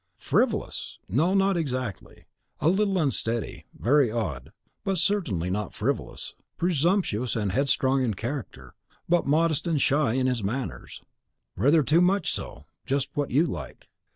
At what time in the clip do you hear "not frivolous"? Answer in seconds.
5.51-6.33